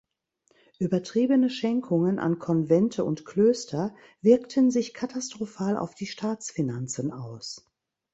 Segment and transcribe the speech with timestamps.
[0.79, 3.93] Übertriebene Schenkungen an Konvente und Klöster
[4.23, 7.67] wirkten sich katastrophal auf die Staatsfinanzen aus.